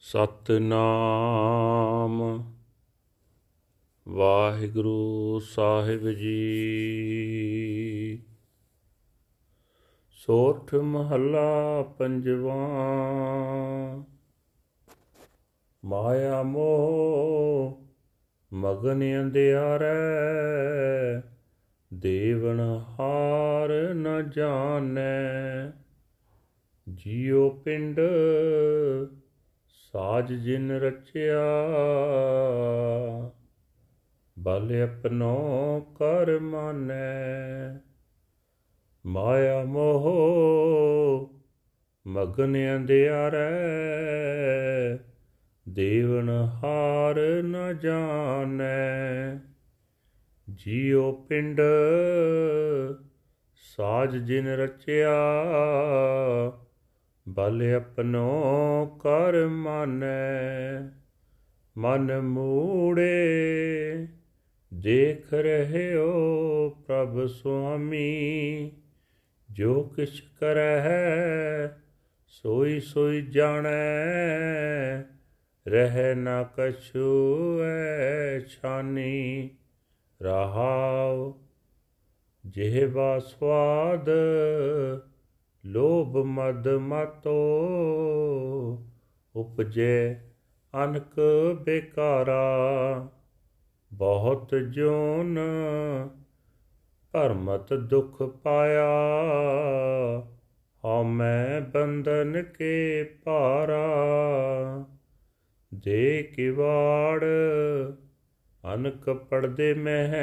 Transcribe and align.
ਸਤਨਾਮ। 0.00 2.44
ਵਾਹਿਗੁਰੂ 4.08 5.38
ਸਾਹਿਬ 5.38 6.10
ਜੀ। 6.10 6.62
ਸੋਠ 10.10 10.74
ਮਹੱਲਾ 10.74 11.82
ਪੰਜਵਾਂ। 11.82 14.02
ਮਾਇਆ 15.84 16.42
ਮੋਹ 16.42 17.86
ਮਗਨ 18.52 19.22
ਅੰਧਿਆਰੈ। 19.22 19.94
ਦੇਵਨ 21.94 22.60
ਹਾਰ 22.60 23.94
ਨ 23.94 24.30
ਜਾਣੈ। 24.30 25.70
ਜੀਉ 26.94 27.50
ਪਿੰਡ 27.50 28.00
ਸਾਜ 29.92 30.32
ਜਿਨ 30.32 30.70
ਰਚਿਆ, 30.70 31.42
ਬਲ 34.38 34.82
ਆਪਣੋ 34.82 35.80
ਕਰ 35.98 36.38
ਮਾਨੈ। 36.38 37.78
ਮਾਇਆ 39.06 39.64
ਮੋਹ 39.64 40.06
ਮਗਨ 42.06 42.76
ਅੰਧਿਆਰੈ, 42.76 43.50
ਦੇਵਨ 45.68 46.30
ਹਾਰ 46.30 47.42
ਨ 47.42 47.78
ਜਾਣੈ। 47.78 49.36
ਜੀਉ 50.54 51.12
ਪਿੰਡ 51.12 51.60
ਸਾਜ 53.76 54.16
ਜਿਨ 54.16 54.48
ਰਚਿਆ 54.48 55.12
ਬਲ 57.28 57.74
ਆਪਣੋ 57.76 58.86
ਕਰ 59.02 59.46
ਮਾਨੈ, 59.46 60.80
ਮਨ 61.78 62.20
ਮੂੜੇ, 62.20 63.06
ਦੇਖ 64.74 65.34
ਰਹਿਓ 65.34 66.70
ਪ੍ਰਭ 66.86 67.26
ਸੁਆਮੀ, 67.26 68.72
ਜੋ 69.50 69.82
ਕਿਛ 69.82 70.22
ਕਰਹਿ 70.40 71.68
ਸੋਈ 72.26 72.80
ਸੋਈ 72.80 73.22
ਜਾਣੈ, 73.22 73.70
ਰਹਿ 75.68 76.14
ਨਾ 76.14 76.42
ਕਛੂ 76.42 77.60
ਐ 77.62 78.38
ਛਾਨੀ, 78.40 79.50
ਰਹਾਉ 80.22 81.40
ਜਿਹਵਾ 82.46 83.18
ਸਵਾਦ 83.18 84.08
ਲੋਭ 85.66 86.16
ਮਦ 86.16 86.68
ਮਤੋ, 86.68 87.38
ਉਪਜੇ 89.36 90.16
ਅਨਕ 90.84 91.20
ਬੇਕਾਰਾ। 91.64 92.52
ਬਹੁਤ 93.92 94.54
ਜੋਨ 94.54 95.38
ਭਰਮਤ 97.12 97.74
ਦੁਖ 97.74 98.22
ਪਾਇਆ 98.22 98.90
ਹਉਮੈ 100.84 101.60
ਬੰਧਨ 101.60 102.42
ਕੇ 102.42 103.04
ਭਾਰਾ। 103.24 103.86
ਦੇ 105.74 106.22
ਕਿਵਾੜ 106.22 107.24
ਅਨਕ 108.74 109.10
ਪੜਦੇ 109.10 109.74
ਮਹਿ 109.74 110.20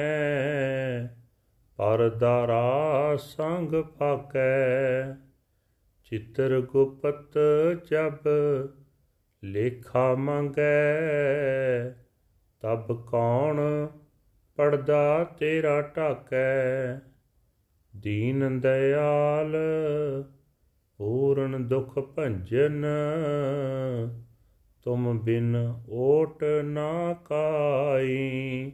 ਪਰਦਾਰਾ 1.78 3.16
ਸੰਗ 3.18 3.84
ਫਾਕੈ 4.00 5.27
ਚਿੱਤਰ 6.10 6.62
ਗੁਪਤ 6.62 7.38
ਜਬ 7.92 8.30
ਲੇਖਾ 9.44 10.16
ਮੰਗੈ, 10.16 11.02
ਤਬ 12.62 13.06
ਕੌਣ 13.06 13.88
ਪੜਦਾ 14.56 15.24
ਤੇਰਾ 15.24 15.82
ਢਾਕੈ? 15.82 16.96
ਦੀਨ 17.98 18.60
ਦਇਆਲ, 18.60 19.56
ਪੂਰਨ 20.98 21.68
ਦੁਖ 21.68 22.00
ਭੰਜਨ, 22.00 22.86
ਤੁਮ 24.84 25.20
ਬਿਨ 25.20 25.74
ਓਟ 25.90 26.44
ਨਾ 26.64 27.14
ਕਾਈ। 27.14 28.72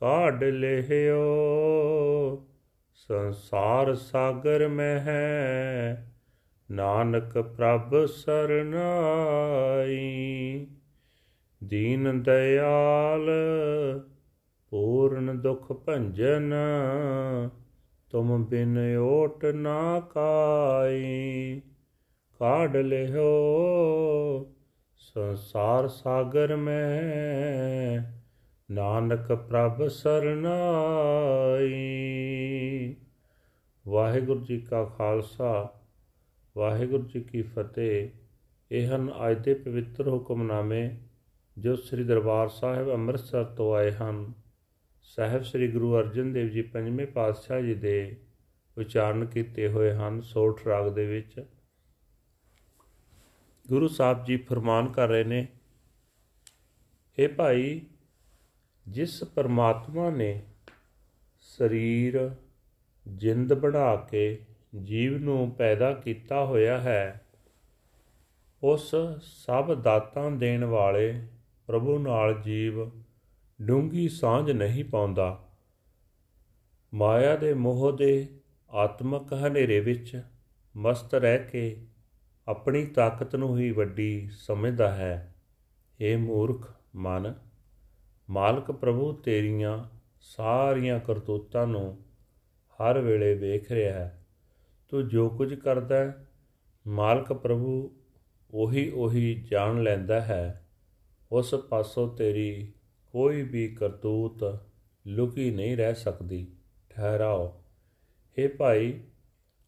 ਕਾਢ 0.00 0.44
ਲਿਓ 0.44 1.24
ਸੰਸਾਰ 2.94 3.94
ਸਾਗਰ 3.94 4.68
ਮਹਿ 4.68 6.07
ਨਾਨਕ 6.70 7.38
ਪ੍ਰਭ 7.38 8.04
ਸਰਨਾਈ, 8.04 10.66
ਦੀਨ 11.64 12.22
ਦਇਆਲ 12.22 13.30
ਪੂਰਨ 14.70 15.40
ਦੁਖ 15.40 15.72
ਭੰਜਨ, 15.72 16.54
ਤੁਮ 18.10 18.44
ਬਿਨ 18.44 18.96
ਓਟ 18.96 19.44
ਨਾ 19.44 20.00
ਕਾਈ। 20.00 21.60
ਕਾਢ 22.38 22.76
ਲਿਓ 22.76 23.26
ਸੰਸਾਰ 24.96 25.88
ਸਾਗਰ 25.88 26.56
ਮੈਂ, 26.56 28.12
ਨਾਨਕ 28.70 29.32
ਪ੍ਰਭ 29.32 29.88
ਸਰਨਾਈ। 29.88 32.06
ਵਾਹਿਗੁਰੂ 33.88 34.40
ਜੀ 34.40 34.60
ਕਾ 34.60 34.84
ਖਾਲਸਾ। 34.84 35.77
ਵਾਹਿਗੁਰੂ 36.56 37.02
ਜੀ 37.02 37.20
ਕੀ 37.20 37.42
ਫਤਿਹ। 37.42 38.08
ਇਹ 38.70 38.86
ਹਨ 38.86 39.12
ਅੱਜ 39.30 39.44
ਦੇ 39.44 39.54
ਪਵਿੱਤਰ 39.54 40.08
ਹੁਕਮਨਾਮੇ 40.08 40.90
ਜੋ 41.58 41.76
ਸ੍ਰੀ 41.76 42.04
ਦਰਬਾਰ 42.04 42.48
ਸਾਹਿਬ 42.48 42.90
ਅੰਮ੍ਰਿਤਸਰ 42.90 43.44
ਤੋਂ 43.44 43.74
ਆਏ 43.74 43.92
ਹਨ। 43.92 44.32
ਸਾਹਿਬ 45.02 45.42
ਸ੍ਰੀ 45.42 45.68
ਗੁਰੂ 45.72 45.98
ਅਰਜਨ 45.98 46.32
ਦੇਵ 46.32 46.48
ਜੀ 46.48 46.62
ਪੰਜਵੇਂ 46.62 47.06
ਪਾਤਸ਼ਾਹ 47.06 47.60
ਜੀ 47.60 47.74
ਦੇ 47.74 48.16
ਉਚਾਰਨ 48.78 49.26
ਕੀਤੇ 49.26 49.68
ਹੋਏ 49.68 49.92
ਹਨ 49.92 50.20
ਸੋਠ 50.20 50.66
ਰਾਗ 50.66 50.92
ਦੇ 50.92 51.06
ਵਿੱਚ। 51.06 51.44
ਗੁਰੂ 53.68 53.88
ਸਾਹਿਬ 53.88 54.24
ਜੀ 54.24 54.36
ਫਰਮਾਨ 54.36 54.88
ਕਰ 54.88 55.08
ਰਹੇ 55.08 55.24
ਨੇ 55.24 55.46
हे 57.18 57.34
ਭਾਈ, 57.34 57.80
ਜਿਸ 58.88 59.24
ਪਰਮਾਤਮਾ 59.24 60.10
ਨੇ 60.10 60.42
ਸਰੀਰ 61.38 62.30
ਜਿੰਦ 63.06 63.54
ਬਣਾ 63.54 63.96
ਕੇ 63.96 64.38
ਜੀਵ 64.82 65.18
ਨੂੰ 65.18 65.50
ਪੈਦਾ 65.50 65.92
ਕੀਤਾ 65.92 66.44
ਹੋਇਆ 66.44 66.78
ਹੈ, 66.78 67.26
ਉਸ 68.62 68.94
ਸਭ 69.22 69.74
ਦਾਤਾਂ 69.74 70.30
ਦੇਣ 70.30 70.64
ਵਾਲੇ 70.64 71.26
ਪ੍ਰਭੂ 71.66 71.98
ਨਾਲ 71.98 72.34
ਜੀਵ 72.34 72.90
ਡੂੰਗੀ 73.62 74.08
ਸਾਂਝ 74.08 74.50
ਨਹੀਂ 74.50 74.84
ਪਾਉਂਦਾ। 74.84 75.48
ਮਾਇਆ 76.94 77.36
ਦੇ 77.36 77.54
ਮੋਹ 77.54 77.92
ਦੇ 77.92 78.40
ਆਤਮਕ 78.70 79.32
ਹਨੇਰੇ 79.32 79.80
ਵਿੱਚ 79.80 80.22
ਮਸਤ 80.76 81.14
ਰਹਿ 81.14 81.38
ਕੇ 81.38 81.86
ਆਪਣੀ 82.48 82.86
ਤਾਕਤ 82.86 83.36
ਨੂੰ 83.36 83.58
ਹੀ 83.58 83.70
ਵੱਡੀ 83.70 84.28
ਸਮਝਦਾ 84.32 84.94
ਹੈ। 84.94 85.34
ਏ 86.00 86.16
ਮੂਰਖ 86.16 86.74
ਮਨ, 86.94 87.34
ਮਾਲਕ 88.30 88.72
ਪ੍ਰਭੂ 88.72 89.12
ਤੇਰੀਆਂ 89.12 89.84
ਸਾਰੀਆਂ 90.20 91.00
ਕਰਤੂਤਾਂ 91.00 91.66
ਨੂੰ 91.66 92.04
ਹਰ 92.72 92.98
ਵੇਲੇ 92.98 93.34
ਵੇਖ 93.34 93.72
ਰਿਹਾ 93.72 93.98
ਹੈ। 93.98 94.17
ਤੂੰ 94.88 95.08
ਜੋ 95.08 95.30
ਕੁਝ 95.30 95.54
ਕਰਦਾ 95.54 95.96
ਹੈ, 95.96 96.28
ਮਾਲਕ 96.86 97.32
ਪ੍ਰਭੂ 97.32 97.96
ਉਹੀ 98.50 98.90
ਉਹੀ 98.90 99.46
ਜਾਣ 99.50 99.82
ਲੈਂਦਾ 99.82 100.20
ਹੈ। 100.20 100.68
ਉਸ 101.32 101.54
ਪਾਸੋਂ 101.54 102.16
ਤੇਰੀ 102.16 102.72
ਕੋਈ 103.12 103.42
ਵੀ 103.42 103.68
ਕਰਤੂਤ 103.68 104.60
ਲੁਕੀ 105.06 105.50
ਨਹੀਂ 105.50 105.76
ਰਹਿ 105.76 105.94
ਸਕਦੀ। 105.94 106.48
ਠਹਿਰਾਓ। 106.90 107.62
हे 108.38 108.56
ਭਾਈ, 108.56 109.00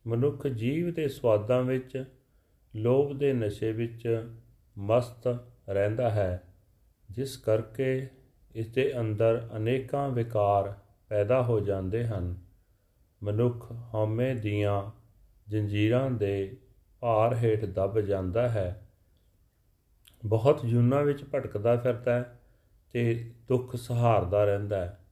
ਮਨੁੱਖ 0.06 0.46
ਜੀਵ 0.46 0.94
ਦੇ 0.94 1.08
ਸਵਾਦਾਂ 1.08 1.62
ਵਿੱਚ, 1.62 2.04
ਲੋਭ 2.76 3.18
ਦੇ 3.18 3.32
ਨਸ਼ੇ 3.32 3.72
ਵਿੱਚ 3.72 4.28
ਮਸਤ 4.78 5.38
ਰਹਿੰਦਾ 5.68 6.10
ਹੈ। 6.10 6.42
ਜਿਸ 7.10 7.36
ਕਰਕੇ 7.36 8.08
ਇਸ 8.54 8.66
ਦੇ 8.66 9.00
ਅੰਦਰ 9.00 9.48
ਅਨੇਕਾਂ 9.56 10.08
ਵਿਕਾਰ 10.08 10.74
ਪੈਦਾ 11.08 11.42
ਹੋ 11.42 11.60
ਜਾਂਦੇ 11.60 12.06
ਹਨ। 12.06 12.36
ਮਨੁੱਖ 13.22 13.72
ਹਉਮੈ 13.94 14.34
ਦੀਆਂ 14.34 14.99
ਜੰਜੀਰਾਂ 15.50 16.10
ਦੇ 16.10 16.56
ਭਾਰ 17.00 17.36
ਹੇਠ 17.36 17.64
ਦਬ 17.64 18.00
ਜਾਂਦਾ 18.00 18.48
ਹੈ। 18.48 18.88
ਬਹੁਤ 20.24 20.66
ਜੁਨਾ 20.66 21.02
ਵਿੱਚ 21.02 21.24
ਭਟਕਦਾ 21.24 21.76
ਫਿਰਦਾ 21.76 22.14
ਹੈ 22.14 22.40
ਤੇ 22.92 23.32
ਦੁੱਖ 23.48 23.76
ਸਹਾਰਦਾ 23.76 24.44
ਰਹਿੰਦਾ 24.44 24.80
ਹੈ। 24.80 25.06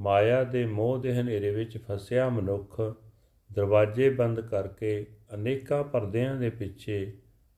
ਮਾਇਆ 0.00 0.44
ਦੇ 0.44 0.66
ਮੋਹ 0.66 0.98
ਦੇ 0.98 1.20
ਹਨੇਰੇ 1.20 1.50
ਵਿੱਚ 1.50 1.78
ਫਸਿਆ 1.78 2.28
ਮਨੁੱਖ 2.28 2.80
ਦਰਵਾਜ਼ੇ 3.52 4.10
ਬੰਦ 4.10 4.40
ਕਰਕੇ 4.40 5.06
ਅਨੇਕਾਂ 5.34 5.84
ਪਰਦਿਆਂ 5.84 6.36
ਦੇ 6.36 6.50
ਪਿੱਛੇ 6.50 7.12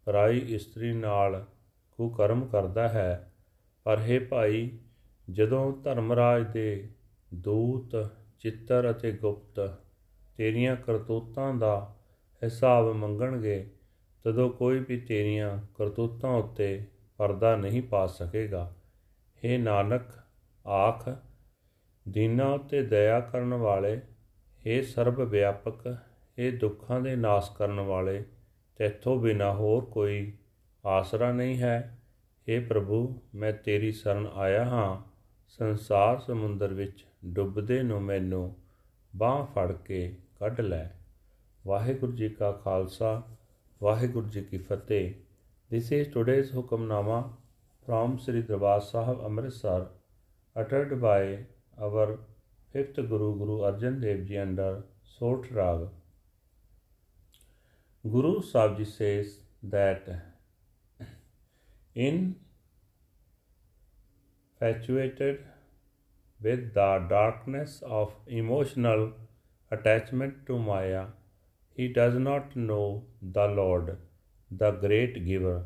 ਪਰਾਈ 0.04 0.38
ਇਸਤਰੀ 0.38 0.92
ਨਾਲ 0.92 1.46
ਕੁਕਰਮ 1.92 2.46
ਕਰਦਾ 2.46 2.88
ਹੈ। 2.88 3.32
ਪਰ 3.84 3.98
ਹੈ 3.98 4.20
ਭਾਈ, 4.20 4.78
ਜਦੋਂ 5.30 5.82
ਧਰਮਰਾਜ 5.82 6.52
ਦੇ 6.52 6.90
ਦੂਤ, 7.34 8.08
ਚਿੱਤਰ 8.38 8.90
ਅਤੇ 8.90 9.12
ਗੁਪਤ 9.12 9.78
ਤੇਰੀਆਂ 10.36 10.76
ਕਰਤੂਤਾਂ 10.76 11.54
ਦਾ 11.54 11.93
ਹਿਸਾਬ 12.43 12.91
ਮੰਗਣਗੇ 12.95 13.65
ਤਦੋਂ 14.25 14.49
ਕੋਈ 14.49 14.79
ਵੀ 14.79 14.99
ਤੇਰੀਆਂ 14.99 15.57
ਕਰਤੂਤਾਂ 15.75 16.29
ਉੱਤੇ 16.33 16.85
ਪਰਦਾ 17.19 17.55
ਨਹੀਂ 17.55 17.81
ਪਾ 17.83 18.05
ਸਕੇਗਾ 18.07 18.63
हे 19.43 19.59
ਨਾਨਕ 19.59 20.11
ਆਖ 20.65 21.09
ਦੀਨਾ 22.05 22.45
ਉਤੇ 22.53 22.81
ਦਇਆ 22.83 23.19
ਕਰਨ 23.21 23.53
ਵਾਲੇ 23.53 23.95
हे 24.61 24.81
ਸਰਬ 24.85 25.21
ਵਿਆਪਕ 25.21 25.87
ਇਹ 26.37 26.57
ਦੁੱਖਾਂ 26.59 26.99
ਦੇ 27.01 27.15
ਨਾਸ 27.15 27.49
ਕਰਨ 27.49 27.79
ਵਾਲੇ 27.79 28.23
ਤੇਥੋਂ 28.79 29.15
ਬਿਨਾ 29.17 29.51
ਹੋਰ 29.53 29.85
ਕੋਈ 29.85 30.31
ਆਸਰਾ 30.83 31.31
ਨਹੀਂ 31.31 31.57
ਹੈ 31.57 31.77
हे 32.47 32.61
ਪ੍ਰਭੂ 32.67 33.01
ਮੈਂ 33.35 33.51
ਤੇਰੀ 33.53 33.91
ਸ਼ਰਨ 33.91 34.27
ਆਇਆ 34.35 34.63
ਹਾਂ 34.65 34.97
ਸੰਸਾਰ 35.59 36.19
ਸਮੁੰਦਰ 36.19 36.73
ਵਿੱਚ 36.73 37.05
ਡੁੱਬਦੇ 37.25 37.81
ਨੂੰ 37.83 38.01
ਮੈਨੂੰ 38.01 38.53
ਬਾਹ 39.13 39.45
ਫੜ 39.45 39.71
ਕੇ 39.77 40.07
ਕੱਢ 40.39 40.61
ਲੈ 40.61 40.87
ਵਾਹਿਗੁਰੂ 41.66 42.12
ਜੀ 42.12 42.28
ਕਾ 42.28 42.52
ਖਾਲਸਾ 42.52 43.22
ਵਾਹਿਗੁਰੂ 43.82 44.28
ਜੀ 44.28 44.44
ਕੀ 44.44 44.58
ਫਤਿਹ 44.58 45.14
this 45.70 45.92
is 45.92 46.12
today's 46.12 46.56
Hukamnama 46.56 47.36
from 47.86 48.18
Sri 48.18 48.42
Darbar 48.42 48.80
Sahib 48.80 49.24
Amritsar 49.24 49.86
ਅਟਟਡ 50.56 50.94
by 50.94 51.44
our 51.78 52.18
5th 52.74 53.06
Guru 53.06 53.38
Guru 53.38 53.68
Arjan 53.68 54.00
Dev 54.00 54.24
ji 54.24 54.42
under 54.42 54.82
Sorath 55.18 55.52
ਰਾਗ 55.52 55.88
Guru 58.04 58.42
Savji 58.42 58.84
says 58.84 59.40
that 59.64 60.08
infatuated 61.94 62.36
with 66.40 66.74
the 66.74 67.06
darkness 67.08 67.82
of 67.82 68.12
emotional 68.26 69.12
attachment 69.72 70.46
to 70.46 70.58
Maya, 70.58 71.06
he 71.76 71.88
does 71.88 72.14
not 72.14 72.56
know 72.56 73.04
the 73.20 73.46
Lord, 73.46 73.96
the 74.50 74.70
great 74.72 75.24
giver. 75.26 75.62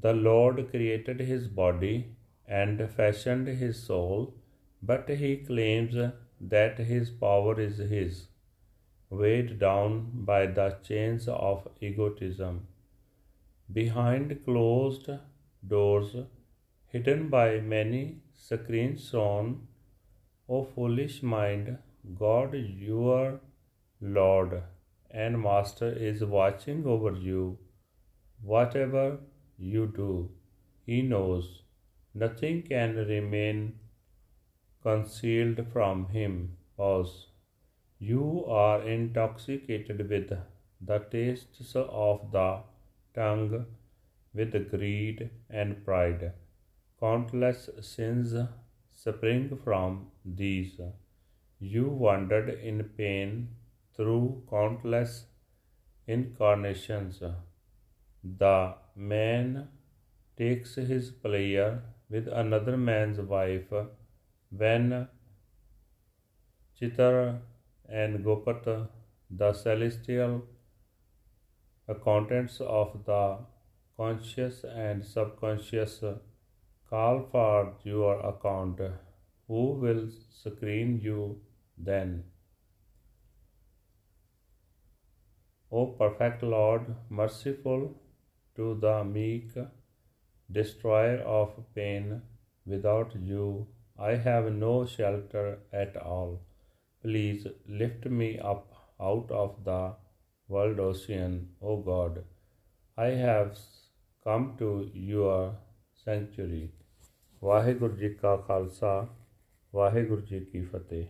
The 0.00 0.12
Lord 0.12 0.70
created 0.70 1.20
his 1.20 1.48
body 1.48 1.96
and 2.46 2.88
fashioned 2.90 3.48
his 3.48 3.82
soul, 3.82 4.34
but 4.82 5.08
he 5.08 5.36
claims 5.38 5.94
that 6.40 6.78
his 6.78 7.10
power 7.10 7.60
is 7.60 7.78
his, 7.78 8.28
weighed 9.10 9.58
down 9.58 9.90
by 10.30 10.46
the 10.46 10.68
chains 10.88 11.28
of 11.28 11.68
egotism. 11.80 12.66
Behind 13.72 14.44
closed 14.44 15.10
doors, 15.66 16.14
hidden 16.86 17.28
by 17.28 17.60
many 17.60 18.20
screens 18.34 19.08
shown, 19.10 19.66
O 20.48 20.62
foolish 20.64 21.22
mind, 21.22 21.76
God, 22.14 22.54
your 22.54 23.40
Lord 24.00 24.62
and 25.24 25.40
Master, 25.42 25.88
is 26.08 26.22
watching 26.22 26.86
over 26.94 27.12
you. 27.26 27.58
Whatever 28.42 29.04
you 29.56 29.86
do, 29.96 30.30
He 30.84 31.00
knows. 31.02 31.62
Nothing 32.14 32.62
can 32.62 32.94
remain 32.96 33.78
concealed 34.82 35.62
from 35.72 36.08
Him. 36.08 36.34
Pause. 36.76 37.14
You 37.98 38.44
are 38.46 38.82
intoxicated 38.82 40.08
with 40.10 40.32
the 40.90 40.98
tastes 41.14 41.74
of 41.74 42.30
the 42.32 42.50
tongue, 43.14 43.66
with 44.34 44.54
greed 44.70 45.30
and 45.48 45.82
pride. 45.84 46.32
Countless 47.00 47.70
sins 47.80 48.34
spring 48.92 49.58
from 49.64 50.08
these. 50.24 50.80
You 51.58 51.88
wandered 51.88 52.50
in 52.50 52.84
pain 52.98 53.48
through 53.96 54.42
countless 54.50 55.26
incarnations. 56.06 57.22
The 58.22 58.74
man 58.94 59.68
takes 60.36 60.74
his 60.74 61.10
pleasure 61.10 61.82
with 62.10 62.28
another 62.28 62.76
man's 62.76 63.18
wife 63.20 63.72
when 64.50 65.08
Chitar 66.78 67.40
and 67.88 68.24
Gopat, 68.24 68.88
the 69.30 69.52
celestial 69.52 70.44
accountants 71.88 72.60
of 72.60 73.04
the 73.06 73.38
conscious 73.96 74.64
and 74.64 75.04
subconscious, 75.04 76.04
call 76.90 77.26
for 77.30 77.74
your 77.82 78.20
account. 78.20 78.80
Who 79.48 79.72
will 79.72 80.08
screen 80.30 81.00
you 81.00 81.40
then? 81.78 82.24
O 85.71 85.85
perfect 85.87 86.43
Lord, 86.43 86.95
merciful 87.09 87.85
to 88.55 88.75
the 88.75 89.03
meek, 89.03 89.51
destroyer 90.51 91.19
of 91.19 91.53
pain, 91.75 92.21
without 92.65 93.15
you 93.15 93.67
I 93.97 94.15
have 94.15 94.51
no 94.51 94.85
shelter 94.85 95.59
at 95.71 95.95
all. 95.95 96.41
Please 97.03 97.45
lift 97.67 98.05
me 98.05 98.39
up 98.39 98.73
out 98.99 99.29
of 99.29 99.63
the 99.63 99.93
world 100.47 100.79
ocean, 100.79 101.49
O 101.61 101.77
God. 101.77 102.23
I 102.97 103.09
have 103.09 103.57
come 104.23 104.55
to 104.57 104.89
your 104.93 105.55
sanctuary. 106.05 106.69
Waheguru 107.43 107.95
ji 107.97 108.09
ਕਾ 108.15 108.35
ਖਾਲਸਾ 108.47 109.07
ਵਾਹਿਗੁਰੂ 109.75 110.21
ਜੀ 110.21 110.39
ਕੀ 110.45 110.61
ਫਤਿਹ 110.61 111.05